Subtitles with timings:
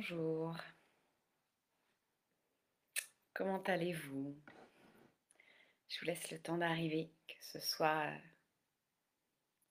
[0.00, 0.56] Bonjour.
[3.34, 4.40] Comment allez-vous?
[5.88, 8.12] Je vous laisse le temps d'arriver, que ce soit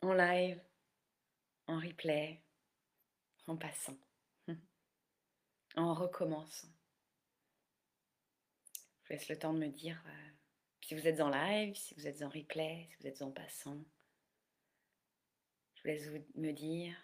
[0.02, 0.62] en live,
[1.68, 2.44] en replay,
[3.45, 3.98] en passant,
[5.77, 6.73] en recommençant.
[9.03, 10.30] Je vous laisse le temps de me dire euh,
[10.81, 13.81] si vous êtes en live, si vous êtes en replay, si vous êtes en passant.
[15.75, 16.98] Je vous laisse me dire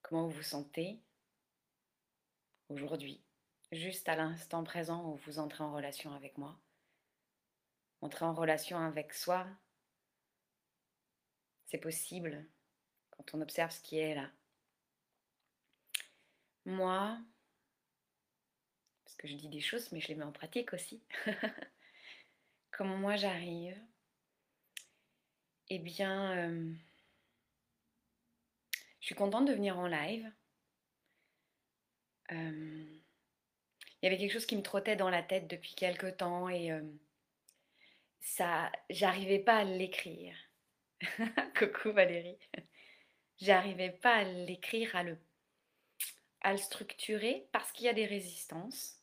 [0.00, 1.02] comment vous vous sentez
[2.68, 3.22] aujourd'hui,
[3.72, 6.58] juste à l'instant présent où vous entrez en relation avec moi.
[8.00, 9.46] Entrer en relation avec soi,
[11.66, 12.46] c'est possible
[13.10, 14.30] quand on observe ce qui est là.
[16.66, 17.18] Moi,
[19.04, 21.02] parce que je dis des choses, mais je les mets en pratique aussi.
[22.70, 23.78] Comment moi j'arrive
[25.68, 26.72] Eh bien, euh,
[29.00, 30.30] je suis contente de venir en live
[32.30, 33.00] il
[34.02, 36.70] y avait quelque chose qui me trottait dans la tête depuis quelque temps et
[38.20, 40.34] ça, j'arrivais pas à l'écrire.
[41.58, 42.38] Coucou Valérie.
[43.38, 45.18] J'arrivais pas à l'écrire, à le,
[46.40, 49.00] à le structurer parce qu'il y a des résistances.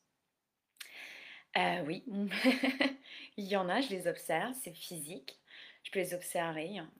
[1.57, 2.03] Euh, oui,
[3.37, 5.37] il y en a, je les observe, c'est physique.
[5.83, 6.79] Je peux les observer.
[6.79, 6.91] Hein.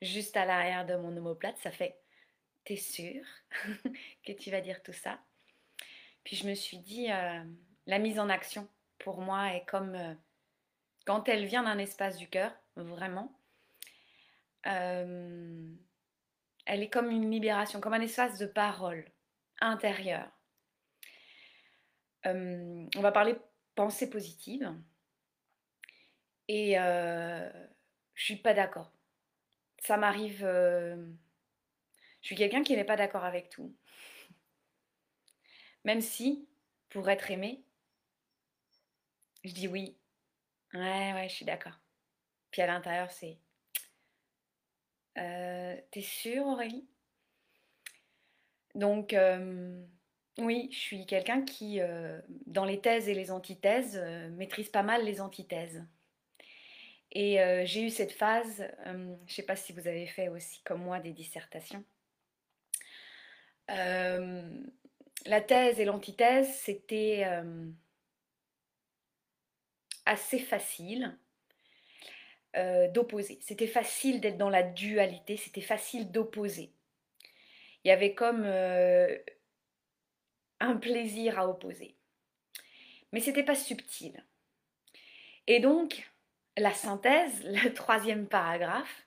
[0.00, 2.00] Juste à l'arrière de mon omoplate, ça fait
[2.64, 3.24] T'es sûr
[4.24, 5.20] que tu vas dire tout ça?
[6.28, 7.42] Puis je me suis dit, euh,
[7.86, 10.12] la mise en action, pour moi, est comme euh,
[11.06, 13.32] quand elle vient d'un espace du cœur, vraiment.
[14.66, 15.72] Euh,
[16.66, 19.10] elle est comme une libération, comme un espace de parole
[19.62, 20.30] intérieure.
[22.26, 23.34] on va parler
[23.74, 24.70] pensée positive.
[26.48, 28.92] Et je suis pas d'accord.
[29.78, 30.40] Ça m'arrive.
[30.40, 31.06] je
[32.20, 33.74] suis quelqu'un qui n'est pas d'accord avec tout.
[35.88, 36.46] Même si,
[36.90, 37.62] pour être aimé,
[39.42, 39.96] je dis oui.
[40.74, 41.80] Ouais, ouais, je suis d'accord.
[42.50, 43.38] Puis à l'intérieur, c'est.
[45.16, 46.86] Euh, T'es sûre, Aurélie?
[48.74, 49.82] Donc, euh,
[50.36, 54.82] oui, je suis quelqu'un qui, euh, dans les thèses et les antithèses, euh, maîtrise pas
[54.82, 55.82] mal les antithèses.
[57.12, 60.82] Et j'ai eu cette phase, je ne sais pas si vous avez fait aussi comme
[60.82, 61.82] moi des dissertations
[65.26, 67.66] la thèse et l'antithèse, c'était euh,
[70.06, 71.16] assez facile
[72.56, 73.38] euh, d'opposer.
[73.42, 76.72] C'était facile d'être dans la dualité, c'était facile d'opposer.
[77.84, 79.16] Il y avait comme euh,
[80.60, 81.94] un plaisir à opposer.
[83.12, 84.24] Mais c'était pas subtil.
[85.46, 86.10] Et donc,
[86.56, 89.06] la synthèse, le troisième paragraphe,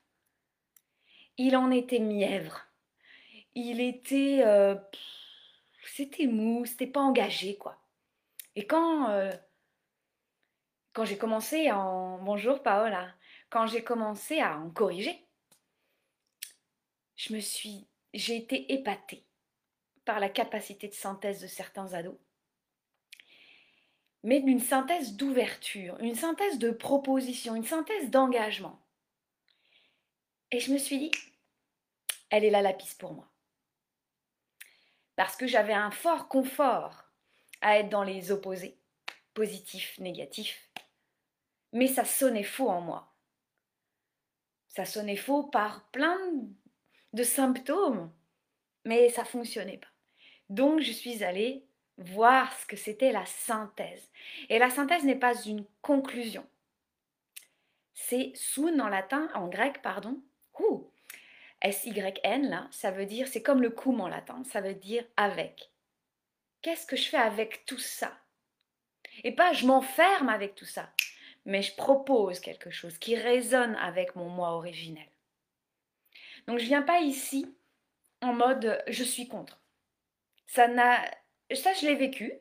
[1.37, 2.67] il en était mièvre.
[3.53, 4.43] Il était
[5.87, 7.81] c'était mou, c'était pas engagé, quoi.
[8.55, 9.31] Et quand, euh,
[10.93, 12.19] quand j'ai commencé à en...
[12.19, 13.13] Bonjour Paola.
[13.49, 15.27] Quand j'ai commencé à en corriger,
[17.15, 17.87] je me suis...
[18.13, 19.25] J'ai été épatée
[20.03, 22.17] par la capacité de synthèse de certains ados.
[24.23, 28.79] Mais d'une synthèse d'ouverture, une synthèse de proposition, une synthèse d'engagement.
[30.51, 31.11] Et je me suis dit,
[32.29, 33.30] elle est là la piste pour moi
[35.15, 37.05] parce que j'avais un fort confort
[37.61, 38.77] à être dans les opposés,
[39.33, 40.69] positif, négatif.
[41.73, 43.13] Mais ça sonnait faux en moi.
[44.67, 46.17] Ça sonnait faux par plein
[47.13, 48.11] de symptômes,
[48.85, 49.87] mais ça fonctionnait pas.
[50.49, 51.65] Donc je suis allée
[51.97, 54.09] voir ce que c'était la synthèse.
[54.49, 56.45] Et la synthèse n'est pas une conclusion.
[57.93, 60.21] C'est soun en latin, en grec, pardon.
[61.61, 65.71] S-Y-N, là, ça veut dire, c'est comme le cum en latin, ça veut dire avec.
[66.61, 68.17] Qu'est-ce que je fais avec tout ça?
[69.23, 70.91] Et pas je m'enferme avec tout ça,
[71.45, 75.07] mais je propose quelque chose qui résonne avec mon moi originel.
[76.47, 77.53] Donc je viens pas ici
[78.21, 79.61] en mode je suis contre.
[80.47, 81.03] Ça n'a
[81.53, 82.33] ça je l'ai vécu,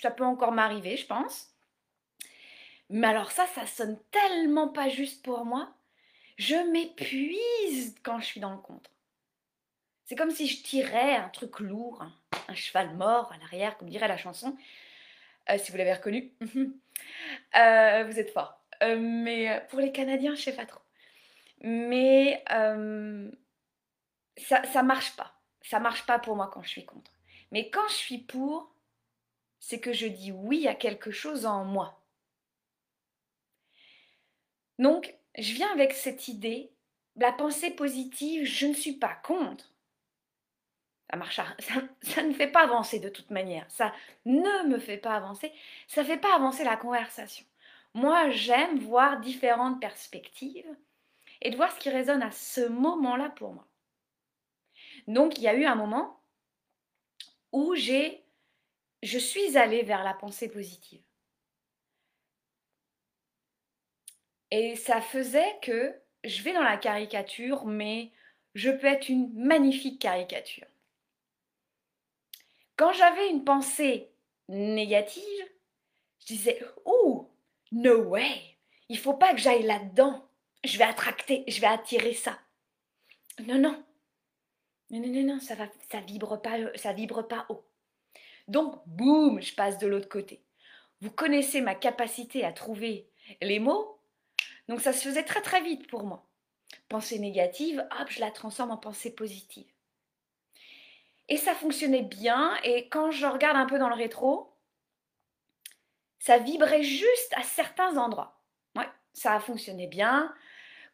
[0.00, 1.54] ça peut encore m'arriver, je pense.
[2.90, 5.75] Mais alors ça ça sonne tellement pas juste pour moi
[6.36, 8.90] je m'épuise quand je suis dans le contre.
[10.04, 12.04] C'est comme si je tirais un truc lourd,
[12.48, 14.56] un, cheval mort à l'arrière, comme dirait la chanson.
[15.50, 16.32] Euh, si vous l'avez reconnu,
[17.56, 18.60] euh, vous êtes fort.
[18.82, 20.80] Euh, mais pour les Canadiens, je sais pas trop.
[21.62, 22.44] Mais
[24.36, 25.40] ça, ça marche pas.
[25.62, 27.10] Ça marche pas pour moi quand je suis contre.
[27.50, 28.72] Mais quand je suis pour,
[29.58, 32.00] c'est que je dis oui à quelque chose en moi.
[34.78, 36.70] Donc, je viens avec cette idée,
[37.16, 39.72] la pensée positive, je ne suis pas contre.
[41.10, 41.40] Ça, marche,
[42.02, 43.70] ça, ne fait pas avancer de toute manière.
[43.70, 43.92] Ça
[44.24, 45.52] ne me fait pas avancer.
[45.88, 47.46] Ça ne fait pas avancer la conversation.
[47.94, 50.68] Moi, j'aime voir différentes perspectives
[51.40, 53.66] et de voir ce qui résonne à ce moment-là pour moi.
[55.06, 56.20] Donc, il y a eu un moment
[57.52, 58.24] où j'ai,
[59.02, 61.05] je suis allée vers la pensée positive.
[64.50, 65.94] Et ça faisait que
[66.24, 68.12] je vais dans la caricature, mais
[68.54, 70.66] je peux être une magnifique caricature.
[72.76, 74.10] Quand j'avais une pensée
[74.48, 75.22] négative,
[76.20, 77.28] je disais Ouh,
[77.72, 78.56] no way,
[78.88, 80.28] il faut pas que j'aille là-dedans.
[80.64, 82.38] Je vais attracter, je vais attirer ça.
[83.46, 83.82] Non, non.
[84.90, 87.64] Non, non, non, ça va, ça vibre pas, ça vibre pas haut.
[88.48, 90.42] Donc, boum, je passe de l'autre côté.
[91.00, 93.08] Vous connaissez ma capacité à trouver
[93.42, 93.95] les mots,
[94.68, 96.26] donc ça se faisait très très vite pour moi.
[96.88, 99.66] Pensée négative, hop, je la transforme en pensée positive.
[101.28, 104.52] Et ça fonctionnait bien, et quand je regarde un peu dans le rétro,
[106.18, 108.40] ça vibrait juste à certains endroits.
[108.76, 110.34] Ouais, ça a fonctionné bien.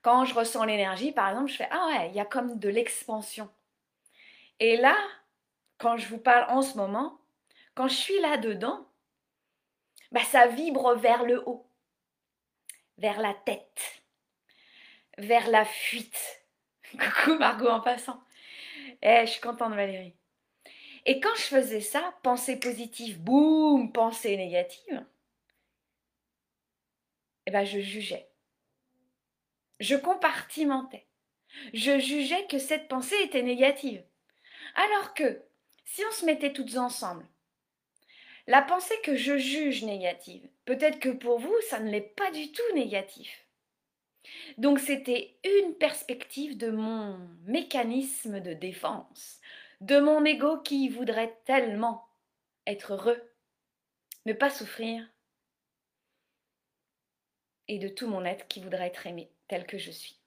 [0.02, 2.68] Quand je ressens l'énergie, par exemple, je fais Ah ouais, il y a comme de
[2.68, 3.50] l'expansion.
[4.58, 4.96] Et là,
[5.78, 7.18] quand je vous parle en ce moment,
[7.74, 8.86] quand je suis là-dedans,
[10.12, 11.66] bah, ça vibre vers le haut,
[12.98, 14.02] vers la tête,
[15.18, 16.44] vers la fuite.
[16.92, 18.22] Coucou Margot en passant.
[19.02, 20.14] Eh, je suis contente Valérie.
[21.04, 25.04] Et quand je faisais ça, pensée positive, boum, pensée négative,
[27.46, 28.28] eh ben je jugeais.
[29.80, 31.08] Je compartimentais.
[31.74, 34.04] Je jugeais que cette pensée était négative.
[34.74, 35.42] Alors que,
[35.84, 37.26] si on se mettait toutes ensemble,
[38.52, 42.52] la pensée que je juge négative, peut-être que pour vous, ça ne l'est pas du
[42.52, 43.46] tout négatif.
[44.58, 47.16] Donc c'était une perspective de mon
[47.46, 49.40] mécanisme de défense,
[49.80, 52.06] de mon ego qui voudrait tellement
[52.66, 53.22] être heureux,
[54.26, 55.08] ne pas souffrir,
[57.68, 60.20] et de tout mon être qui voudrait être aimé tel que je suis.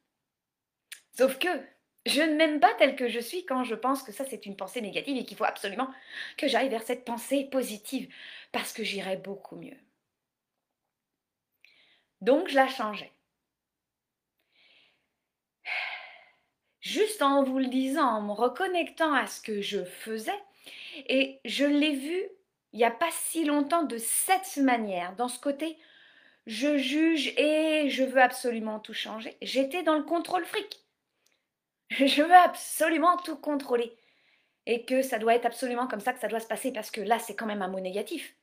[1.14, 1.64] Sauf que
[2.06, 4.56] je ne m'aime pas tel que je suis quand je pense que ça c'est une
[4.56, 5.90] pensée négative et qu'il faut absolument
[6.38, 8.14] que j'aille vers cette pensée positive
[8.52, 9.78] parce que j'irai beaucoup mieux.
[12.22, 13.12] Donc je la changeais.
[16.82, 20.40] Juste en vous le disant, en me reconnectant à ce que je faisais,
[21.08, 22.24] et je l'ai vu
[22.74, 25.78] il n'y a pas si longtemps de cette manière, dans ce côté
[26.46, 29.36] je juge et je veux absolument tout changer.
[29.42, 30.85] J'étais dans le contrôle fric.
[31.90, 33.96] Je veux absolument tout contrôler.
[34.66, 37.02] Et que ça doit être absolument comme ça que ça doit se passer parce que
[37.02, 38.36] là, c'est quand même un mot négatif.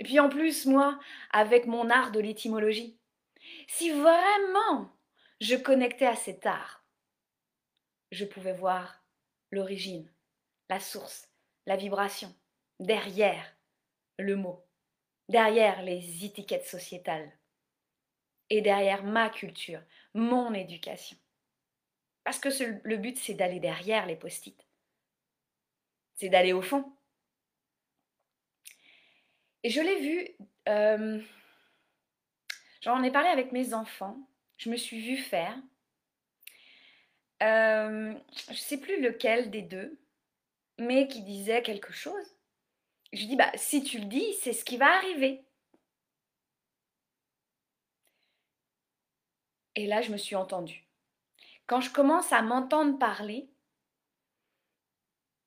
[0.00, 0.98] Et puis en plus, moi,
[1.30, 2.98] avec mon art de l'étymologie,
[3.66, 4.90] si vraiment
[5.40, 6.84] je connectais à cet art,
[8.10, 9.04] je pouvais voir
[9.50, 10.10] l'origine,
[10.70, 11.28] la source,
[11.66, 12.34] la vibration,
[12.80, 13.54] derrière
[14.18, 14.64] le mot
[15.28, 17.30] derrière les étiquettes sociétales
[18.50, 19.82] et derrière ma culture,
[20.14, 21.18] mon éducation.
[22.28, 22.50] Parce que
[22.84, 24.54] le but, c'est d'aller derrière les post-it.
[26.16, 26.92] C'est d'aller au fond.
[29.62, 30.28] Et je l'ai vu,
[30.68, 31.22] euh,
[32.82, 34.18] j'en ai parlé avec mes enfants,
[34.58, 35.56] je me suis vue faire.
[37.42, 38.12] Euh,
[38.44, 39.98] je ne sais plus lequel des deux,
[40.76, 42.36] mais qui disait quelque chose.
[43.14, 45.46] Je lui dis, bah, si tu le dis, c'est ce qui va arriver.
[49.76, 50.87] Et là, je me suis entendue.
[51.68, 53.48] Quand je commence à m'entendre parler,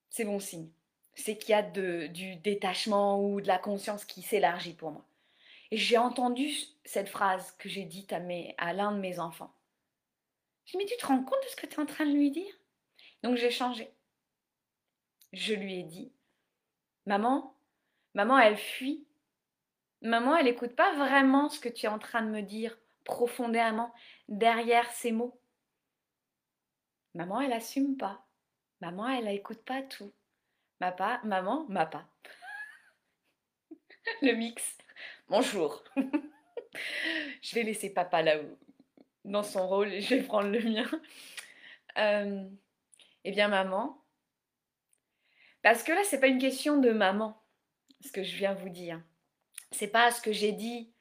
[0.09, 0.69] c'est bon signe.
[1.15, 5.05] C'est qu'il y a du détachement ou de la conscience qui s'élargit pour moi.
[5.71, 6.49] Et j'ai entendu
[6.85, 8.21] cette phrase que j'ai dite à,
[8.59, 9.53] à l'un de mes enfants.
[10.65, 12.05] Je me dis, mais tu te rends compte de ce que tu es en train
[12.05, 12.53] de lui dire?
[13.23, 13.91] Donc j'ai changé.
[15.33, 16.13] Je lui ai dit,
[17.07, 17.55] Maman,
[18.13, 19.07] maman, elle fuit.
[20.01, 23.91] Maman, elle n'écoute pas vraiment ce que tu es en train de me dire profondément
[24.27, 25.40] derrière ces mots.
[27.13, 28.25] Maman, elle assume pas.
[28.79, 30.13] Maman, elle n'écoute pas tout.
[30.79, 32.07] Papa, maman, ma pas.
[34.21, 34.77] Le mix.
[35.27, 35.83] Bonjour.
[37.41, 38.37] je vais laisser papa là
[39.25, 40.89] dans son rôle et je vais prendre le mien.
[41.97, 42.43] Euh,
[43.23, 44.01] eh bien, maman,
[45.61, 47.39] parce que là, c'est pas une question de maman,
[48.03, 49.01] ce que je viens vous dire.
[49.71, 50.91] C'est pas ce que j'ai dit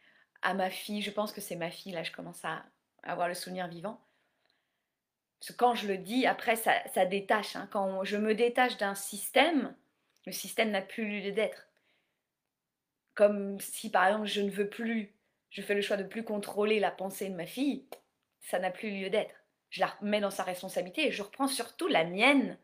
[0.43, 1.03] à ma fille.
[1.03, 2.65] Je pense que c'est ma fille, là, je commence à
[3.03, 4.01] avoir le souvenir vivant.
[5.41, 7.57] Parce que quand je le dis, après, ça, détache.
[7.57, 7.69] Hein.
[7.73, 9.75] Quand je me détache d'un système,
[10.27, 11.67] le système n'a plus lieu d'être.
[13.15, 15.15] Comme si, par exemple, je ne veux plus,
[15.49, 17.87] je fais le choix de plus contrôler la pensée de ma fille,
[18.41, 19.35] ça n'a plus lieu d'être.
[19.71, 22.59] Je la remets dans sa responsabilité et je reprends surtout la mienne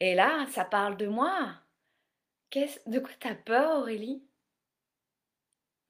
[0.00, 1.54] Et là, ça parle de moi.
[2.50, 4.22] Qu'est-ce, de quoi t'as peur, Aurélie?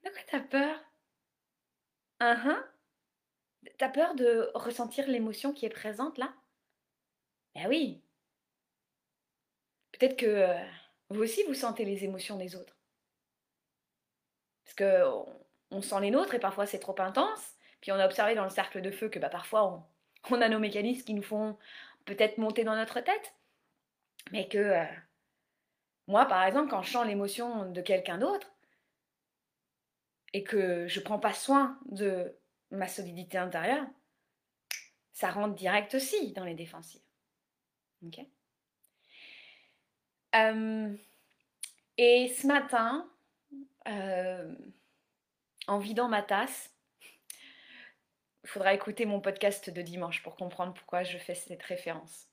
[0.05, 0.81] De quoi t'as peur?
[3.79, 6.33] T'as peur de ressentir l'émotion qui est présente là?
[7.55, 8.03] Ben oui.
[9.93, 10.65] Peut-être que euh,
[11.11, 12.77] vous aussi vous sentez les émotions des autres.
[14.65, 15.03] Parce que
[15.71, 17.57] on, sent les nôtres et parfois c'est trop intense.
[17.81, 19.87] Puis on a observé dans le cercle de feu que bah, parfois
[20.31, 21.59] on, a nos mécanismes qui nous font
[22.05, 23.35] peut-être monter dans notre tête.
[24.31, 24.85] Mais que euh,
[26.07, 28.51] moi, par exemple, quand je sens l'émotion de quelqu'un d'autre
[30.33, 32.37] et que je prends pas soin de
[32.71, 33.87] ma solidité intérieure,
[35.13, 37.03] ça rentre direct aussi dans les défensives.
[38.05, 38.21] Ok?
[40.35, 40.97] Euh,
[41.97, 43.11] Et ce matin,
[43.89, 44.55] euh,
[45.67, 46.73] en vidant ma tasse,
[48.45, 52.29] il faudra écouter mon podcast de dimanche pour comprendre pourquoi je fais cette référence.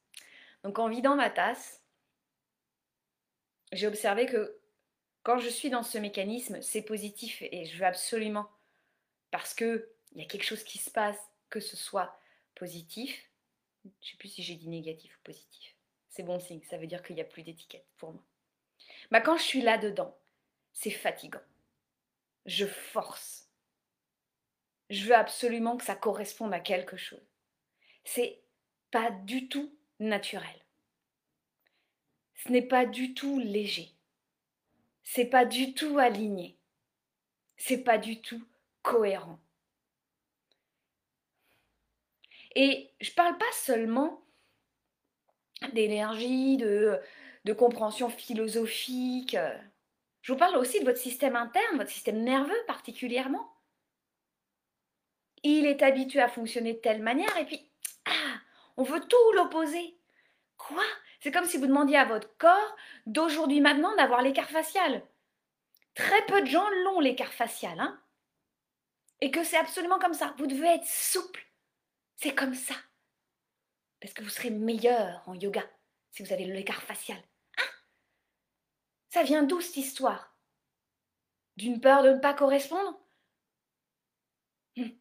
[0.64, 1.84] Donc en vidant ma tasse,
[3.72, 4.60] j'ai observé que
[5.24, 8.48] quand je suis dans ce mécanisme, c'est positif et je veux absolument,
[9.32, 11.20] parce que il y a quelque chose qui se passe,
[11.50, 12.20] que ce soit
[12.56, 13.30] positif.
[13.84, 15.76] Je ne sais plus si j'ai dit négatif ou positif.
[16.10, 18.24] C'est bon signe, ça veut dire qu'il n'y a plus d'étiquette pour moi.
[19.12, 20.18] Bah, quand je suis là-dedans,
[20.74, 21.42] c'est fatigant.
[22.46, 23.50] Je force.
[24.90, 27.28] Je veux absolument que ça corresponde à quelque chose.
[28.04, 28.40] C'est
[28.92, 30.66] pas du tout naturel.
[32.36, 33.92] Ce n'est pas du tout léger.
[35.04, 36.58] C'est pas du tout aligné.
[37.58, 38.46] C'est pas du tout
[38.82, 39.40] cohérent.
[42.56, 44.26] Et je ne parle pas seulement
[45.74, 47.02] d'énergie, de,
[47.58, 49.38] compréhension philosophique.
[50.22, 53.52] Je vous parle aussi de votre système interne, votre système nerveux particulièrement.
[55.44, 57.70] Il est habitué à fonctionner de telle manière et puis,
[58.06, 58.40] ah,
[58.78, 59.98] on veut tout l'opposer.
[60.58, 60.84] Quoi?
[61.20, 65.04] C'est comme si vous demandiez à votre corps d'aujourd'hui maintenant d'avoir l'écart facial.
[65.94, 68.00] Très peu de gens l'ont l'écart facial, hein
[69.22, 70.34] Et que c'est absolument comme ça.
[70.38, 71.46] Vous devez être souple.
[72.18, 72.76] C'est comme ça.
[74.00, 75.64] Parce que vous serez meilleur en yoga
[76.12, 77.18] si vous avez l'écart facial.
[77.58, 77.64] Hein?
[79.10, 80.36] Ça vient d'où cette histoire?
[81.58, 83.00] D'une peur de ne pas correspondre?
[84.78, 84.92] Hum.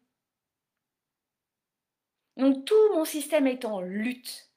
[2.37, 4.49] Donc tout mon système est en lutte.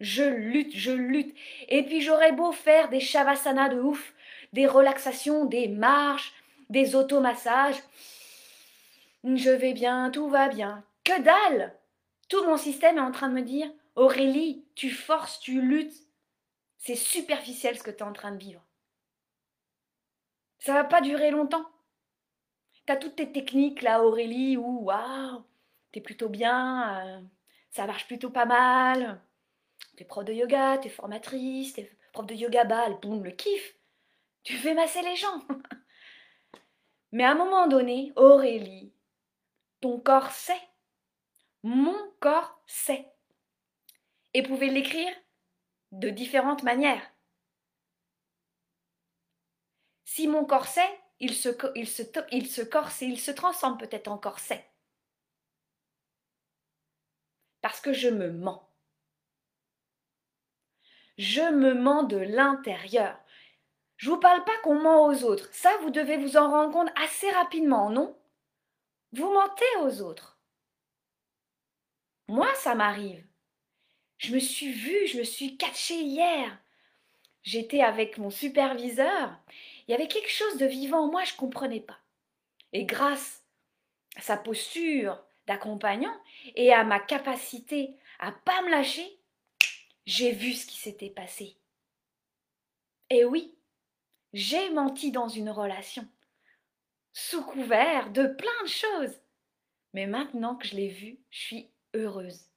[0.00, 1.36] Je lutte, je lutte.
[1.68, 4.14] Et puis j'aurais beau faire des shavasana de ouf,
[4.52, 6.34] des relaxations, des marches,
[6.68, 7.80] des automassages.
[9.22, 10.84] Je vais bien, tout va bien.
[11.04, 11.78] Que dalle
[12.28, 16.06] tout mon système est en train de me dire Aurélie, tu forces, tu luttes.
[16.78, 18.62] C'est superficiel ce que tu es en train de vivre.
[20.58, 21.66] Ça va pas durer longtemps.
[22.72, 25.44] Tu as toutes tes techniques là, Aurélie, ou waouh,
[25.92, 27.20] t'es plutôt bien, euh,
[27.70, 29.22] ça marche plutôt pas mal.
[29.96, 33.74] T'es prof de yoga, t'es formatrice, t'es prof de yoga bal, boum, le kiff.
[34.42, 35.42] Tu fais masser les gens.
[37.12, 38.92] Mais à un moment donné, Aurélie,
[39.80, 40.60] ton corps sait
[41.64, 43.10] mon corps sait.
[44.34, 45.12] Et pouvez l'écrire
[45.92, 47.10] de différentes manières.
[50.04, 51.88] Si mon corps sait, il se, il
[52.32, 54.70] il se corse et il se transforme peut-être en corset.
[57.62, 58.68] Parce que je me mens.
[61.16, 63.18] Je me mens de l'intérieur.
[63.96, 65.48] Je vous parle pas qu'on ment aux autres.
[65.54, 68.20] Ça, vous devez vous en rendre compte assez rapidement, non?
[69.12, 70.33] Vous mentez aux autres.
[72.28, 73.24] Moi, ça m'arrive.
[74.18, 76.58] Je me suis vue, je me suis catchée hier.
[77.42, 79.38] J'étais avec mon superviseur.
[79.86, 81.98] Il y avait quelque chose de vivant en moi, je ne comprenais pas.
[82.72, 83.44] Et grâce
[84.16, 86.16] à sa posture d'accompagnant
[86.54, 89.18] et à ma capacité à pas me lâcher,
[90.06, 91.58] j'ai vu ce qui s'était passé.
[93.10, 93.54] Et oui,
[94.32, 96.08] j'ai menti dans une relation,
[97.12, 99.20] sous couvert de plein de choses.
[99.92, 102.50] Mais maintenant que je l'ai vu, je suis heureuse.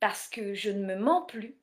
[0.00, 1.56] Parce que je ne me mens plus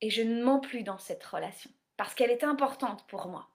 [0.00, 1.70] et je ne mens plus dans cette relation.
[1.96, 3.48] Parce qu'elle est importante pour moi.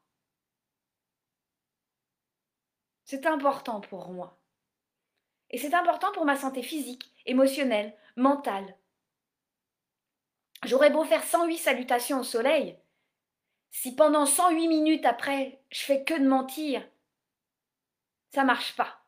[3.04, 4.40] C'est important pour moi.
[5.50, 8.78] Et c'est important pour ma santé physique, émotionnelle, mentale.
[10.64, 12.78] J'aurais beau faire 108 salutations au soleil,
[13.72, 16.88] si pendant 108 minutes après, je fais que de mentir,
[18.34, 19.06] ça marche pas.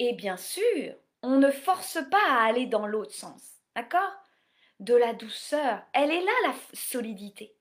[0.00, 3.42] Et bien sûr, on ne force pas à aller dans l'autre sens.
[3.74, 4.12] D'accord?
[4.80, 5.82] De la douceur.
[5.92, 7.54] Elle est là, la solidité.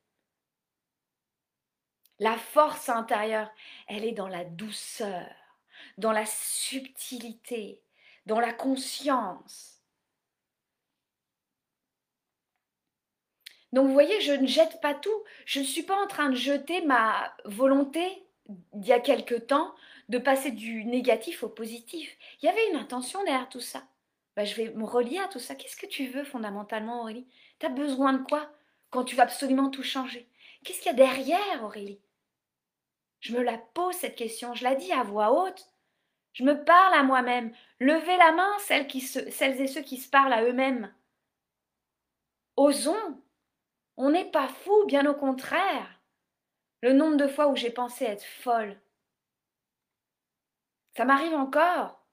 [2.19, 3.49] La force intérieure,
[3.87, 5.29] elle est dans la douceur,
[5.99, 7.83] dans la subtilité,
[8.25, 9.77] dans la conscience.
[13.71, 15.23] Donc vous voyez, je ne jette pas tout.
[15.45, 18.23] Je ne suis pas en train de jeter ma volonté
[18.73, 19.75] d'il y a quelque temps
[20.09, 22.17] de passer du négatif au positif.
[22.41, 23.83] Il y avait une intention derrière tout ça.
[24.35, 25.55] Bah, je vais me relier à tout ça.
[25.55, 27.27] Qu'est-ce que tu veux fondamentalement, Aurélie?
[27.59, 28.49] Tu as besoin de quoi
[28.89, 30.29] quand tu vas absolument tout changer?
[30.63, 31.99] Qu'est-ce qu'il y a derrière, Aurélie?
[33.19, 35.67] Je me la pose cette question, je la dis à voix haute.
[36.33, 37.51] Je me parle à moi-même.
[37.79, 40.93] Levez la main, celles, qui celles et ceux qui se parlent à eux-mêmes.
[42.55, 43.21] Osons.
[43.97, 45.99] On n'est pas fou, bien au contraire.
[46.83, 48.79] Le nombre de fois où j'ai pensé être folle.
[50.97, 52.03] Ça m'arrive encore.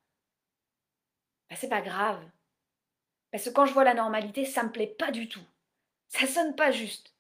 [1.49, 2.23] Ben, c'est pas grave.
[3.33, 5.41] Parce que quand je vois la normalité, ça me plaît pas du tout.
[6.09, 7.15] Ça sonne pas juste.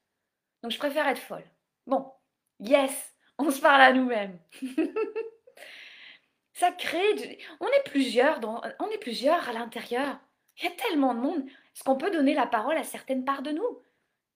[0.63, 1.49] Donc je préfère être folle.
[1.87, 2.13] Bon,
[2.61, 4.39] yes, on se parle à nous-mêmes.
[6.53, 7.39] ça crée.
[7.61, 8.41] On est plusieurs,
[8.79, 10.19] on est plusieurs à l'intérieur.
[10.59, 11.47] Il y a tellement de monde.
[11.47, 13.81] Est-ce qu'on peut donner la parole à certaines parts de nous?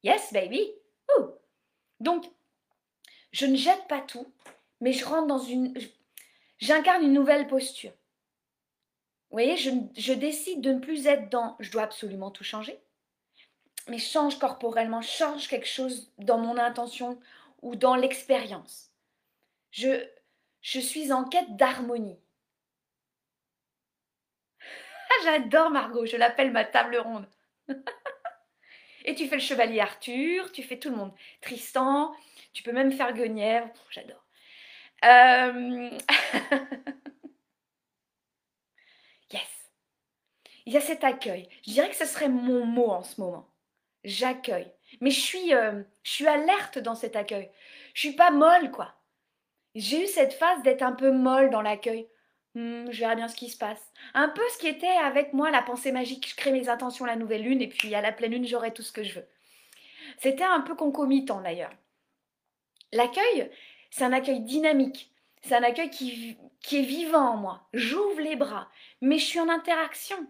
[0.03, 0.73] Yes, baby.
[2.01, 2.25] Donc,
[3.33, 4.33] je ne jette pas tout,
[4.81, 5.75] mais je rentre dans une.
[6.59, 7.93] J'incarne une nouvelle posture.
[9.31, 12.81] Vous voyez, je, décide de ne plus être dans je dois absolument tout changer,
[13.87, 17.21] mais change corporellement, change quelque chose dans mon intention
[17.61, 18.91] ou dans l'expérience.
[19.71, 20.03] Je,
[20.63, 22.19] je suis en quête d'harmonie.
[25.11, 27.27] Ah, j'adore Margot, je l'appelle ma table ronde.
[29.07, 31.15] Et tu fais le chevalier Arthur, tu fais tout le monde.
[31.41, 32.15] Tristan,
[32.53, 34.28] tu peux même faire Guenièvre, j'adore.
[35.05, 35.91] Euh,
[39.33, 39.71] yes.
[40.67, 41.49] Il y a cet accueil.
[41.67, 43.49] Je dirais que ce serait mon mot en ce moment.
[44.05, 44.73] J'accueille.
[45.01, 47.51] Mais je suis, euh, je suis alerte dans cet accueil.
[47.95, 48.95] Je suis pas molle, quoi.
[49.75, 52.09] J'ai eu cette phase d'être un peu molle dans l'accueil.
[52.55, 53.93] Hmm, je verrai bien ce qui se passe.
[54.15, 56.29] Un peu ce qui était avec moi la pensée magique.
[56.31, 58.83] Je crée mes intentions la nouvelle lune et puis à la pleine lune, j'aurai tout
[58.83, 59.27] ce que je veux.
[60.19, 61.73] C'était un peu concomitant d'ailleurs.
[62.93, 63.51] L'accueil,
[63.91, 65.13] c'est un accueil dynamique.
[65.43, 66.37] C'est un accueil qui,
[66.73, 67.69] est vivant en moi.
[67.73, 68.69] J'ouvre les bras,
[69.01, 70.27] mais je suis en interaction.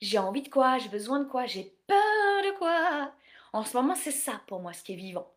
[0.00, 0.78] J'ai envie de quoi?
[0.78, 1.46] J'ai besoin de quoi?
[1.46, 1.96] J'ai peur
[2.44, 3.12] de quoi?
[3.52, 5.32] En ce moment, c'est ça pour moi ce qui est vivant.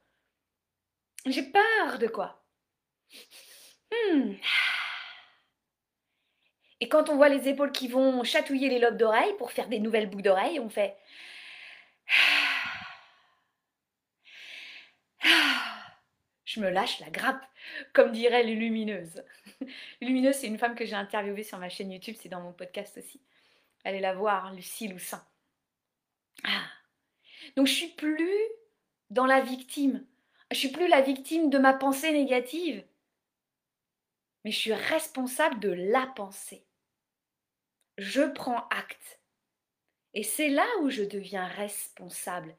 [1.25, 2.43] J'ai peur de quoi?
[3.91, 4.33] Hmm.
[6.79, 9.79] Et quand on voit les épaules qui vont chatouiller les lobes d'oreilles pour faire des
[9.79, 10.95] nouvelles boucles d'oreilles, on fait
[16.59, 17.45] me lâche la grappe,
[17.93, 19.23] comme dirait les lumineuses.
[20.01, 22.97] lumineuse, c'est une femme que j'ai interviewée sur ma chaîne YouTube, c'est dans mon podcast
[22.97, 23.21] aussi.
[23.83, 25.25] Allez la voir, Lucie Loussin.
[26.43, 26.65] Ah.
[27.55, 28.39] Donc je suis plus
[29.09, 30.05] dans la victime.
[30.51, 32.83] Je suis plus la victime de ma pensée négative.
[34.43, 36.65] Mais je suis responsable de la pensée.
[37.97, 39.19] Je prends acte.
[40.13, 42.55] Et c'est là où je deviens responsable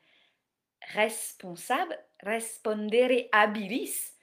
[0.94, 4.14] responsable, respondere habilis,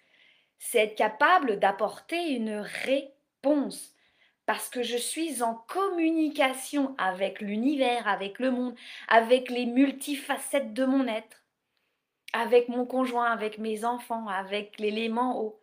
[0.58, 3.95] c'est être capable d'apporter une réponse
[4.45, 8.75] parce que je suis en communication avec l'univers, avec le monde,
[9.08, 11.43] avec les multifacettes de mon être,
[12.34, 15.62] avec mon conjoint, avec mes enfants, avec l'élément eau.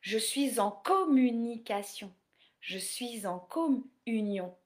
[0.00, 2.12] Je suis en communication,
[2.60, 4.56] je suis en communion.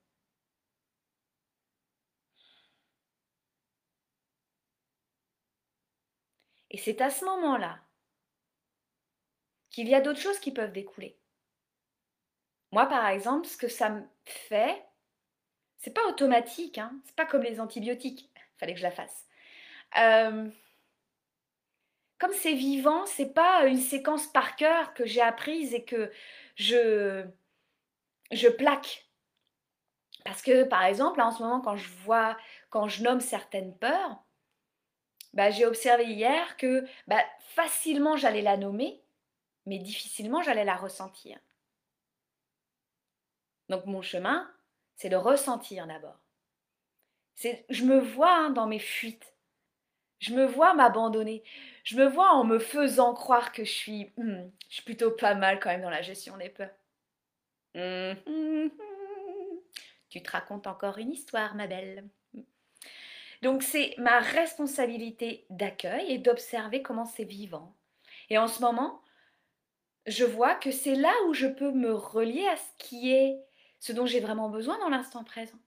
[6.77, 7.79] Et c'est à ce moment-là
[9.71, 11.19] qu'il y a d'autres choses qui peuvent découler.
[12.71, 14.85] Moi, par exemple, ce que ça me fait,
[15.79, 18.31] c'est pas automatique, hein, c'est pas comme les antibiotiques.
[18.59, 19.27] Fallait que je la fasse.
[19.99, 20.51] Euh,
[22.19, 26.13] comme c'est vivant, c'est pas une séquence par cœur que j'ai apprise et que
[26.57, 27.25] je,
[28.33, 29.09] je plaque.
[30.27, 32.37] Parce que, par exemple, en ce moment, quand je vois,
[32.69, 34.26] quand je nomme certaines peurs,
[35.37, 39.03] bah, j'ai observé hier que bah, facilement j'allais la nommer,
[39.67, 41.39] mais difficilement j'allais la ressentir.
[43.69, 44.51] Donc mon chemin,
[44.97, 46.19] c'est de ressentir d'abord.
[47.37, 49.35] je me vois hein, dans mes fuites.
[50.21, 51.45] Je me vois m'abandonner.
[51.85, 55.35] Je me vois en me faisant croire que je suis, hmm, je suis plutôt pas
[55.35, 56.71] mal quand même dans la gestion des peurs.
[57.75, 58.71] Hum,
[60.09, 62.09] tu te racontes encore une histoire, ma belle.
[63.43, 67.77] Donc c'est ma responsabilité d'accueil et d'observer comment c'est vivant.
[68.31, 69.03] Et en ce moment,
[70.07, 73.45] je vois que c'est là où je peux me relier à ce qui est
[73.81, 75.59] ce dont j'ai vraiment besoin dans l'instant présent.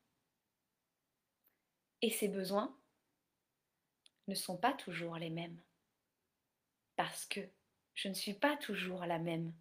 [2.01, 2.75] Et ces besoins
[4.27, 5.62] ne sont pas toujours les mêmes.
[6.95, 7.41] Parce que
[7.95, 9.53] je ne suis pas toujours la même.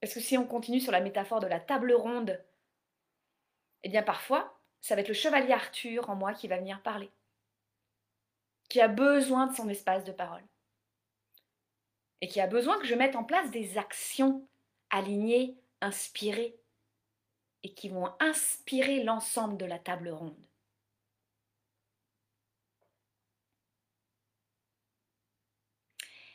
[0.00, 2.42] Parce que si on continue sur la métaphore de la table ronde,
[3.82, 7.10] eh bien parfois, ça va être le chevalier Arthur en moi qui va venir parler.
[8.68, 10.44] qui a besoin de son espace de parole
[12.20, 14.46] et qui a besoin que je mette en place des actions
[14.90, 16.56] alignées, inspirées
[17.62, 20.36] et qui vont inspirer l'ensemble de la table ronde.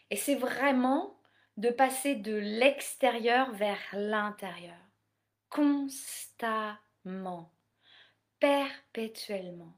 [0.09, 1.19] Et c'est vraiment
[1.57, 4.77] de passer de l'extérieur vers l'intérieur,
[5.49, 7.54] constamment,
[8.45, 9.75] perpétuellement.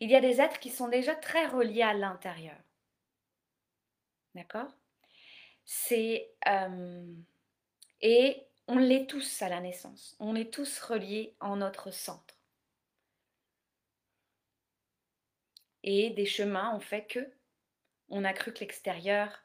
[0.00, 2.56] Il y a des êtres qui sont déjà très reliés à l'intérieur.
[4.34, 4.72] D'accord?
[5.66, 7.14] C'est euh,
[8.00, 10.16] et on l'est tous à la naissance.
[10.18, 12.38] On est tous reliés en notre centre.
[15.82, 17.30] Et des chemins ont fait que
[18.08, 19.42] on a cru que l'extérieur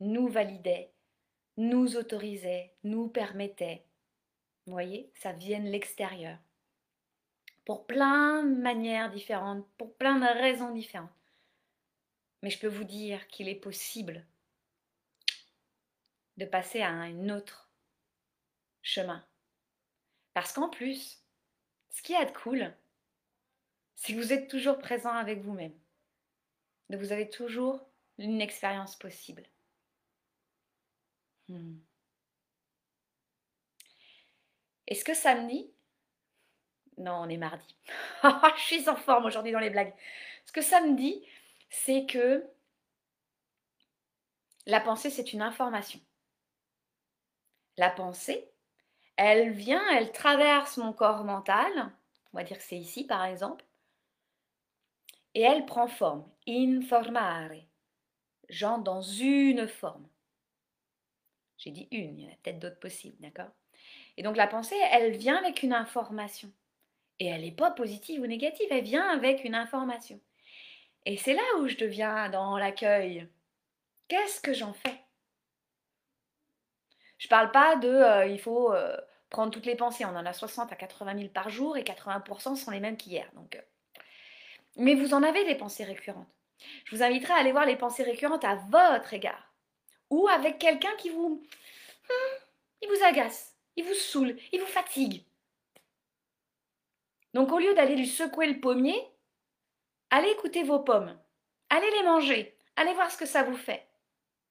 [0.00, 0.92] nous validait,
[1.56, 3.86] nous autorisait, nous permettait.
[4.66, 6.36] Vous voyez, ça vient de l'extérieur.
[7.66, 11.10] Pour plein de manières différentes, pour plein de raisons différentes.
[12.42, 14.24] Mais je peux vous dire qu'il est possible
[16.36, 17.68] de passer à un autre
[18.82, 19.26] chemin.
[20.32, 21.20] Parce qu'en plus,
[21.90, 22.72] ce qui est de cool,
[23.96, 25.74] c'est que vous êtes toujours présent avec vous-même.
[26.90, 27.84] Vous avez toujours
[28.18, 29.44] une expérience possible.
[31.48, 31.78] Hmm.
[34.86, 35.68] Est-ce que samedi
[36.98, 37.76] Non, on est mardi.
[38.56, 39.92] Je suis en forme aujourd'hui dans les blagues.
[40.46, 41.22] Ce que samedi,
[41.68, 42.44] c'est que
[44.66, 46.00] la pensée, c'est une information.
[47.76, 48.48] La pensée,
[49.16, 51.70] elle vient, elle traverse mon corps mental,
[52.32, 53.64] on va dire que c'est ici par exemple,
[55.34, 56.26] et elle prend forme.
[56.48, 57.50] Informare.
[58.48, 60.08] Genre dans une forme.
[61.58, 63.50] J'ai dit une, il y en a peut-être d'autres possibles, d'accord?
[64.16, 66.50] Et donc la pensée, elle vient avec une information.
[67.18, 70.20] Et elle n'est pas positive ou négative, elle vient avec une information.
[71.06, 73.28] Et c'est là où je deviens dans l'accueil.
[74.08, 75.00] Qu'est-ce que j'en fais?
[77.18, 78.96] Je parle pas de euh, il faut euh,
[79.30, 80.04] prendre toutes les pensées.
[80.04, 83.30] On en a 60 à 80 000 par jour et 80% sont les mêmes qu'hier.
[83.34, 83.62] Donc, euh.
[84.76, 86.28] Mais vous en avez des pensées récurrentes.
[86.84, 89.54] Je vous inviterai à aller voir les pensées récurrentes à votre égard
[90.10, 91.42] ou avec quelqu'un qui vous...
[92.08, 92.36] Hmm,
[92.82, 95.24] il vous agace, il vous saoule, il vous fatigue.
[97.36, 98.98] Donc au lieu d'aller lui secouer le pommier,
[100.08, 101.20] allez écouter vos pommes,
[101.68, 103.86] allez les manger, allez voir ce que ça vous fait.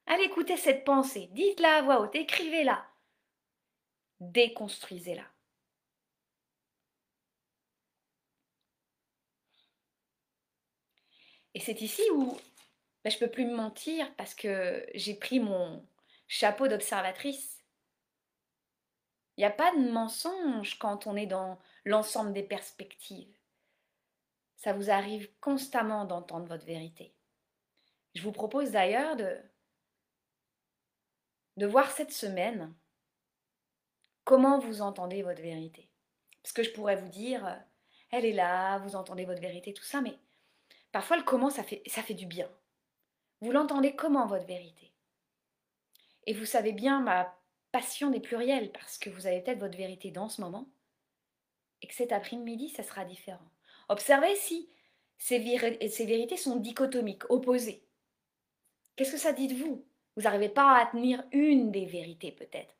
[0.05, 2.85] Allez écouter cette pensée, dites-la à voix haute, écrivez-la,
[4.19, 5.23] déconstruisez-la.
[11.55, 12.37] Et c'est ici où
[13.03, 15.83] je je peux plus me mentir parce que j'ai pris mon
[16.27, 17.54] chapeau d'observatrice.
[19.37, 23.35] Il n'y a pas de mensonge quand on est dans l'ensemble des perspectives.
[24.55, 27.13] Ça vous arrive constamment d'entendre votre vérité.
[28.15, 29.37] Je vous propose d'ailleurs de,
[31.57, 32.73] de voir cette semaine
[34.23, 35.89] comment vous entendez votre vérité.
[36.41, 37.61] Parce que je pourrais vous dire,
[38.11, 40.17] elle est là, vous entendez votre vérité, tout ça, mais
[40.91, 42.49] parfois le comment, ça fait, ça fait du bien.
[43.41, 44.93] Vous l'entendez comment votre vérité?
[46.25, 47.37] Et vous savez bien ma
[47.75, 50.65] passion des pluriels parce que vous avez peut-être votre vérité dans ce moment
[51.81, 53.51] et que cet après-midi, ça sera différent.
[53.89, 54.69] Observez si
[55.17, 55.39] ces,
[55.89, 57.85] ces vérités sont dichotomiques, opposées.
[58.95, 59.85] Qu'est-ce que ça dit de vous?
[60.15, 62.73] Vous n'arrivez pas à tenir une des vérités peut-être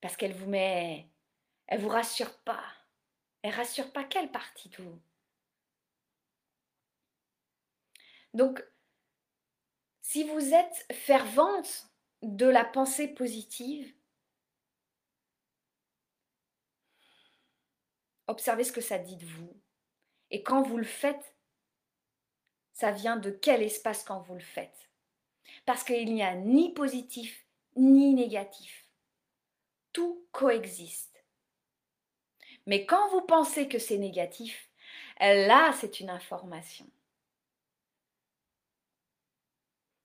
[0.00, 1.08] parce qu'elle vous met...
[1.66, 2.62] Elle vous rassure pas.
[3.42, 5.00] Elle rassure pas quelle partie de vous?
[8.34, 8.64] Donc,
[10.00, 11.88] si vous êtes fervente
[12.22, 13.92] de la pensée positive,
[18.26, 19.54] observez ce que ça dit de vous.
[20.30, 21.36] Et quand vous le faites,
[22.72, 24.90] ça vient de quel espace quand vous le faites
[25.66, 28.88] Parce qu'il n'y a ni positif ni négatif.
[29.92, 31.24] Tout coexiste.
[32.66, 34.70] Mais quand vous pensez que c'est négatif,
[35.20, 36.90] là, c'est une information.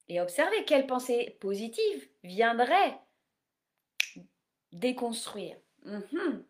[0.10, 3.00] et observez quelle pensée positive viendrait
[4.72, 5.58] déconstruire.
[5.84, 6.46] Mhm.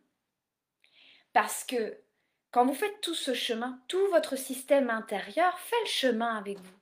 [1.38, 2.02] Parce que
[2.50, 6.80] quand vous faites tout ce chemin, tout votre système intérieur fait le chemin avec vous.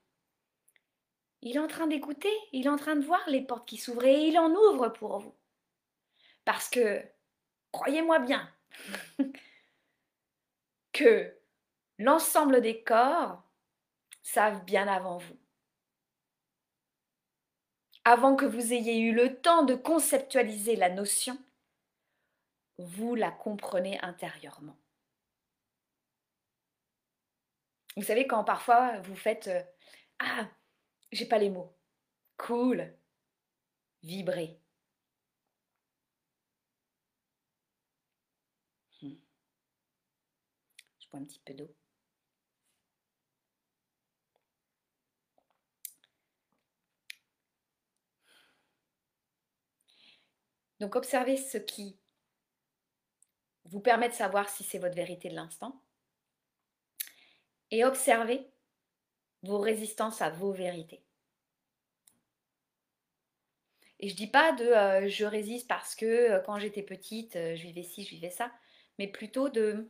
[1.41, 4.05] Il est en train d'écouter, il est en train de voir les portes qui s'ouvrent
[4.05, 5.35] et il en ouvre pour vous.
[6.45, 7.03] Parce que,
[7.73, 8.49] croyez-moi bien,
[10.93, 11.37] que
[11.97, 13.43] l'ensemble des corps
[14.23, 15.37] savent bien avant vous
[18.07, 21.39] avant que vous ayez eu le temps de conceptualiser la notion,
[22.77, 24.77] vous la comprenez intérieurement.
[27.97, 29.63] Vous savez, quand parfois vous faites euh,
[30.19, 30.49] Ah,
[31.11, 31.75] j'ai pas les mots.
[32.37, 32.93] Cool.
[34.03, 34.59] Vibrer.
[39.01, 39.15] Hmm.
[40.99, 41.73] Je bois un petit peu d'eau.
[50.79, 51.97] Donc observez ce qui
[53.65, 55.81] vous permet de savoir si c'est votre vérité de l'instant.
[57.71, 58.47] Et observez
[59.43, 61.03] vos résistances à vos vérités.
[63.99, 67.55] Et je dis pas de euh, je résiste parce que euh, quand j'étais petite, euh,
[67.55, 68.51] je vivais ci, je vivais ça,
[68.99, 69.89] mais plutôt de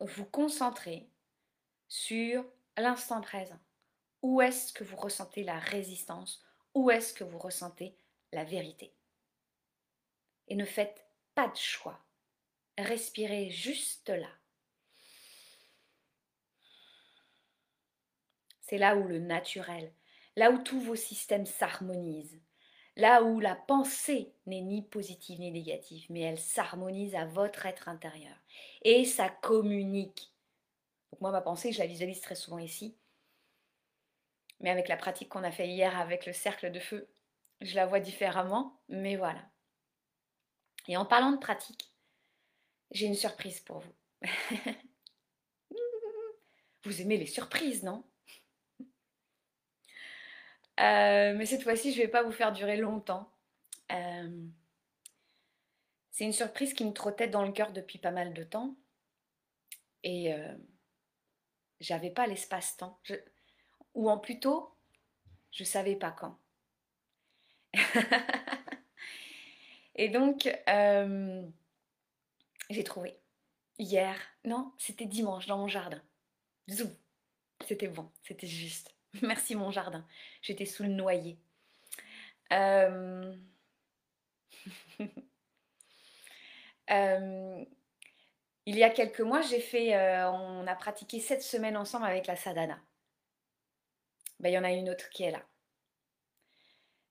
[0.00, 1.08] vous concentrer
[1.88, 2.44] sur
[2.76, 3.58] l'instant présent.
[4.22, 6.44] Où est-ce que vous ressentez la résistance?
[6.74, 7.96] Où est-ce que vous ressentez
[8.32, 8.94] la vérité?
[10.48, 11.98] Et ne faites pas de choix.
[12.78, 14.30] Respirez juste là.
[18.60, 19.92] C'est là où le naturel,
[20.36, 22.40] là où tous vos systèmes s'harmonisent,
[22.96, 27.88] là où la pensée n'est ni positive ni négative, mais elle s'harmonise à votre être
[27.88, 28.36] intérieur.
[28.82, 30.32] Et ça communique.
[31.10, 32.96] Donc moi, ma pensée, je la visualise très souvent ici.
[34.60, 37.08] Mais avec la pratique qu'on a fait hier avec le cercle de feu,
[37.60, 39.51] je la vois différemment, mais voilà.
[40.88, 41.92] Et en parlant de pratique,
[42.90, 43.94] j'ai une surprise pour vous.
[46.84, 48.04] vous aimez les surprises, non?
[50.80, 53.32] Euh, mais cette fois-ci, je ne vais pas vous faire durer longtemps.
[53.92, 54.46] Euh,
[56.10, 58.76] c'est une surprise qui me trottait dans le cœur depuis pas mal de temps.
[60.02, 60.56] Et euh,
[61.80, 63.00] j'avais pas l'espace-temps.
[63.94, 64.74] Ou en plutôt,
[65.52, 66.38] je savais pas quand.
[69.94, 71.42] Et donc, euh,
[72.70, 73.18] j'ai trouvé
[73.78, 76.02] hier, non, c'était dimanche dans mon jardin.
[76.70, 76.88] Zou,
[77.66, 78.94] c'était bon, c'était juste.
[79.22, 80.06] Merci mon jardin.
[80.40, 81.38] J'étais sous le noyer.
[82.52, 83.34] Euh,
[86.90, 87.64] euh,
[88.64, 92.36] il y a quelques mois, j'ai fait, on a pratiqué sept semaines ensemble avec la
[92.36, 92.80] sadhana.
[94.40, 95.42] Ben, il y en a une autre qui est là.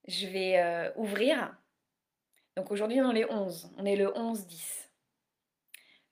[0.08, 1.56] Je vais ouvrir.
[2.56, 3.72] Donc aujourd'hui, on est 11.
[3.78, 4.90] On est le 11-10.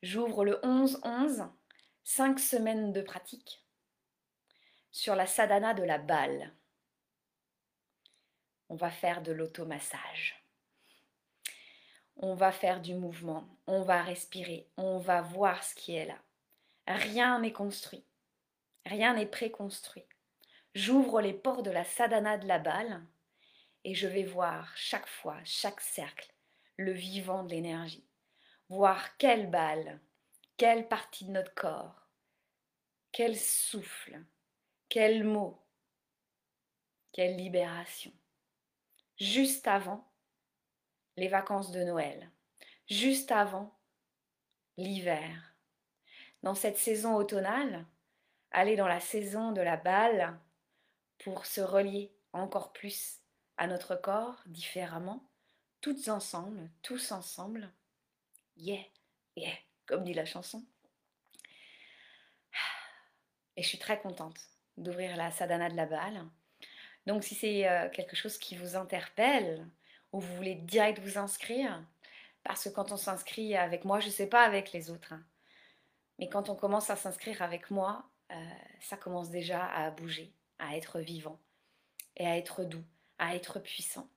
[0.01, 1.49] J'ouvre le 11-11.
[2.03, 3.63] Cinq semaines de pratique
[4.91, 6.53] sur la sadhana de la balle.
[8.69, 10.43] On va faire de l'automassage.
[12.17, 16.17] On va faire du mouvement, on va respirer, on va voir ce qui est là.
[16.85, 18.03] Rien n'est construit,
[18.85, 20.05] rien n'est préconstruit.
[20.75, 23.01] J'ouvre les portes de la sadhana de la balle
[23.83, 26.33] et je vais voir chaque fois, chaque cercle,
[26.77, 28.05] le vivant de l'énergie.
[28.69, 29.99] Voir quelle balle,
[30.57, 32.07] quelle partie de notre corps,
[33.11, 34.23] quel souffle,
[34.89, 35.59] quel mot,
[37.11, 38.11] quelle libération.
[39.17, 40.07] Juste avant
[41.17, 42.31] les vacances de Noël,
[42.87, 43.77] juste avant
[44.77, 45.55] l'hiver.
[46.43, 47.85] Dans cette saison automnale,
[48.51, 50.39] aller dans la saison de la balle
[51.23, 53.18] pour se relier encore plus
[53.59, 55.21] à notre corps différemment,
[55.81, 57.69] toutes ensemble, tous ensemble.
[58.55, 58.83] Yeah,
[59.35, 59.53] yeah,
[59.85, 60.65] comme dit la chanson.
[63.57, 64.39] Et je suis très contente
[64.77, 66.25] d'ouvrir la sadhana de la balle.
[67.05, 69.67] Donc si c'est euh, quelque chose qui vous interpelle
[70.13, 71.83] ou vous voulez direct vous inscrire,
[72.43, 75.23] parce que quand on s'inscrit avec moi, je ne sais pas avec les autres, hein,
[76.17, 78.35] mais quand on commence à s'inscrire avec moi, euh,
[78.79, 81.39] ça commence déjà à bouger, à être vivant
[82.15, 82.85] et à être doux,
[83.19, 84.09] à être puissant.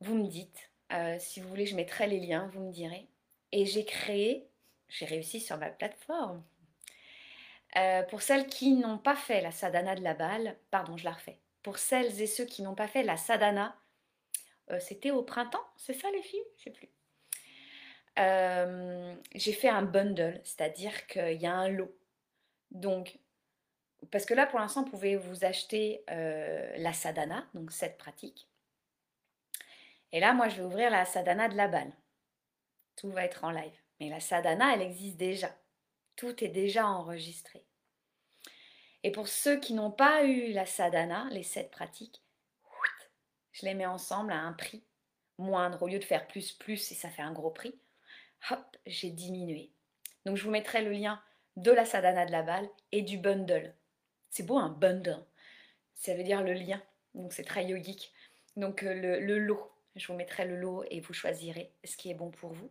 [0.00, 3.08] Vous me dites, euh, si vous voulez, je mettrai les liens, vous me direz.
[3.52, 4.48] Et j'ai créé,
[4.88, 6.44] j'ai réussi sur ma plateforme,
[7.76, 11.12] euh, pour celles qui n'ont pas fait la sadhana de la balle, pardon, je la
[11.12, 11.38] refais.
[11.62, 13.76] Pour celles et ceux qui n'ont pas fait la sadhana,
[14.70, 16.72] euh, c'était au printemps, c'est ça les filles?
[16.72, 16.90] Plus.
[19.34, 21.94] J'ai fait un bundle, c'est-à-dire qu'il y a un lot.
[22.70, 23.18] Donc,
[24.10, 28.48] parce que là, pour l'instant, vous pouvez vous acheter la sadhana, donc cette pratique.
[30.12, 31.92] Et là, moi, je vais ouvrir la sadhana de la balle.
[32.96, 33.78] Tout va être en live.
[34.00, 35.54] Mais la sadhana, elle existe déjà.
[36.14, 37.64] Tout est déjà enregistré.
[39.02, 42.22] Et pour ceux qui n'ont pas eu la sadhana, les sept pratiques,
[43.52, 44.84] je les mets ensemble à un prix
[45.38, 45.82] moindre.
[45.82, 47.78] Au lieu de faire plus, plus, et ça fait un gros prix,
[48.50, 49.72] hop, j'ai diminué.
[50.24, 51.22] Donc je vous mettrai le lien
[51.56, 53.74] de la sadhana de la balle et du bundle.
[54.36, 55.24] C'est beau un bundle.
[55.94, 56.82] Ça veut dire le lien.
[57.14, 58.12] Donc c'est très yogique.
[58.56, 59.72] Donc euh, le, le lot.
[59.94, 62.70] Je vous mettrai le lot et vous choisirez ce qui est bon pour vous.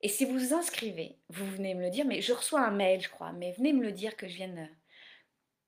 [0.00, 3.00] Et si vous vous inscrivez, vous venez me le dire, mais je reçois un mail,
[3.00, 4.70] je crois, mais venez me le dire que je vienne,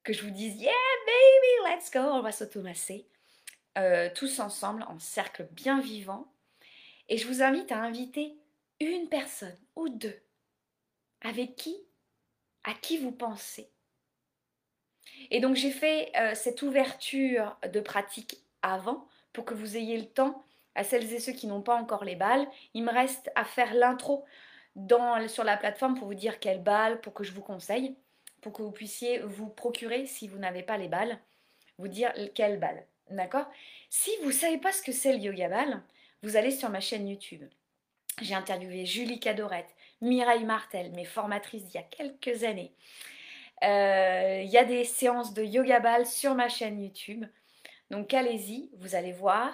[0.05, 0.71] que je vous dise Yeah,
[1.05, 3.09] baby, let's go, on va s'automasser.
[3.79, 6.33] Euh, tous ensemble en cercle bien vivant.
[7.09, 8.37] Et je vous invite à inviter
[8.79, 10.23] une personne ou deux
[11.23, 11.77] avec qui,
[12.63, 13.69] à qui vous pensez.
[15.31, 20.07] Et donc j'ai fait euh, cette ouverture de pratique avant pour que vous ayez le
[20.07, 23.45] temps, à celles et ceux qui n'ont pas encore les balles, il me reste à
[23.45, 24.25] faire l'intro
[25.29, 27.97] sur la plateforme pour vous dire quelle balle, pour que je vous conseille,
[28.43, 31.19] pour que vous puissiez vous procurer, si vous n'avez pas les balles,
[31.79, 32.85] vous dire quelle balle.
[33.11, 33.47] D'accord?
[33.89, 35.83] Si vous ne savez pas ce que c'est le yoga ball,
[36.23, 37.45] vous allez sur ma chaîne YouTube.
[38.21, 42.73] J'ai interviewé Julie Cadorette, Mireille Martel, mes formatrices d'il y a quelques années.
[43.65, 47.25] Euh, il y a des séances de yoga ball sur ma chaîne YouTube.
[47.91, 49.53] Donc allez-y, vous allez voir.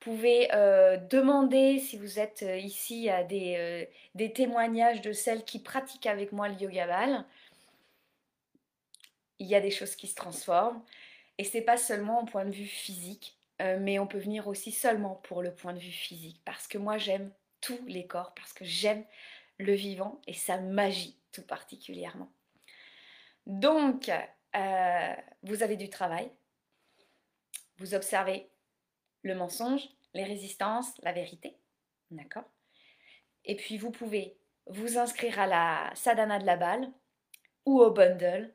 [0.00, 3.88] Vous pouvez euh, demander si vous êtes euh, ici à des,
[4.34, 7.24] témoignages de celles qui pratiquent avec moi le yoga ball.
[9.38, 10.82] Il y a des choses qui se transforment.
[11.38, 15.16] Et c'est pas seulement au point de vue physique, mais on peut venir aussi seulement
[15.16, 16.40] pour le point de vue physique.
[16.46, 17.30] Parce que moi j'aime
[17.60, 19.04] tous les corps, parce que j'aime
[19.58, 22.30] le vivant et sa magie tout particulièrement.
[23.46, 24.10] Donc,
[24.56, 26.30] euh, vous avez du travail,
[27.78, 28.50] vous observez
[29.22, 31.56] le mensonge, les résistances, la vérité,
[32.10, 32.44] d'accord?
[33.44, 36.92] Et puis vous pouvez vous inscrire à la sadhana de la balle
[37.64, 38.52] ou au bundle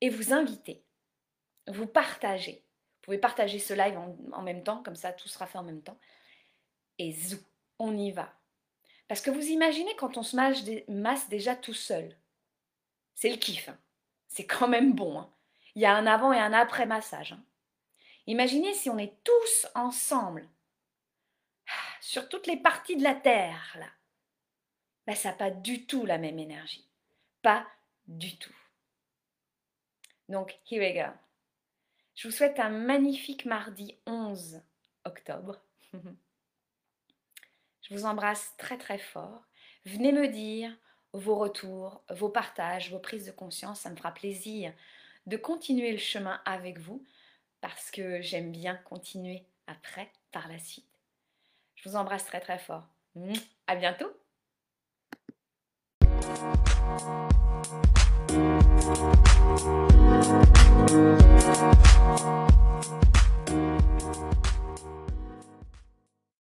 [0.00, 0.84] et vous inviter,
[1.66, 2.64] vous partager.
[2.96, 3.98] Vous pouvez partager ce live
[4.32, 5.98] en, même temps, comme ça tout sera fait en même temps.
[6.98, 7.38] Et zou,
[7.78, 8.32] on y va.
[9.08, 10.36] Parce que vous imaginez quand on se
[10.90, 12.16] masse déjà tout seul,
[13.14, 13.68] c'est le kiff.
[13.68, 13.78] Hein
[14.30, 15.20] c'est quand même bon.
[15.20, 15.30] Hein.
[15.74, 17.32] Il y a un avant et un après massage.
[17.32, 17.44] Hein.
[18.26, 20.48] Imaginez si on est tous ensemble
[22.00, 23.86] sur toutes les parties de la Terre, là.
[25.06, 26.88] Ben, ça n'a pas du tout la même énergie.
[27.42, 27.66] Pas
[28.06, 28.54] du tout.
[30.28, 31.12] Donc, here we go.
[32.14, 34.62] Je vous souhaite un magnifique mardi 11
[35.04, 35.60] octobre.
[37.82, 39.42] Je vous embrasse très très fort.
[39.84, 40.76] Venez me dire
[41.12, 43.80] vos retours, vos partages, vos prises de conscience.
[43.80, 44.72] Ça me fera plaisir
[45.26, 47.04] de continuer le chemin avec vous
[47.60, 50.86] parce que j'aime bien continuer après, par la suite.
[51.76, 52.86] Je vous embrasse très très fort.
[53.66, 54.10] À bientôt